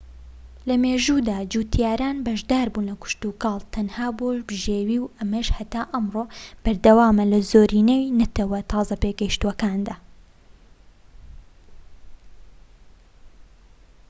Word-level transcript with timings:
لەمێژوودا 0.69 1.37
جوتیاران 1.53 2.17
بەشداربوون 2.25 2.85
لە 2.89 2.95
کشتوکاڵ 3.03 3.61
تەنها 3.73 4.07
بۆ 4.17 4.27
بژێوی 4.47 4.97
و 5.01 5.11
ئەمەش 5.17 5.47
هەتا 5.57 5.81
ئەمڕۆ 5.93 6.23
بەردەوامە 6.63 7.25
لە 7.31 7.39
زۆرینەی 7.51 8.13
نەتەوە 8.19 8.59
تازە 8.71 8.95
پێگەشتووەکاندا 9.03 9.95